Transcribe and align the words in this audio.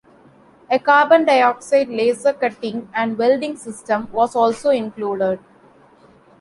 A 0.71 0.79
carbon 0.79 1.25
dioxide 1.25 1.87
laser 1.87 2.33
cutting 2.33 2.89
and 2.91 3.19
welding 3.19 3.55
system 3.55 4.11
was 4.11 4.35
also 4.35 4.71
included. 4.71 5.39